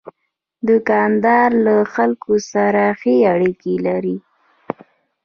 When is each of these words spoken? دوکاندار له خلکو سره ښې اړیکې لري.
دوکاندار 0.67 1.49
له 1.65 1.75
خلکو 1.93 2.33
سره 2.51 2.83
ښې 2.99 3.15
اړیکې 3.33 3.73
لري. 3.87 4.17